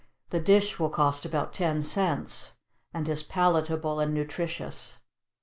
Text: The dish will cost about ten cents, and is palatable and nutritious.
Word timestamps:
The 0.31 0.39
dish 0.39 0.79
will 0.79 0.89
cost 0.89 1.25
about 1.25 1.53
ten 1.53 1.83
cents, 1.83 2.53
and 2.91 3.07
is 3.07 3.21
palatable 3.21 3.99
and 3.99 4.15
nutritious. 4.15 4.97